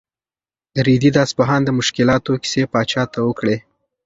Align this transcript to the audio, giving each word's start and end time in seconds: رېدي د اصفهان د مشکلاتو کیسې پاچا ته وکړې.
رېدي 0.85 1.09
د 1.13 1.17
اصفهان 1.25 1.61
د 1.65 1.69
مشکلاتو 1.79 2.31
کیسې 2.43 2.63
پاچا 2.71 3.03
ته 3.13 3.19
وکړې. 3.27 3.57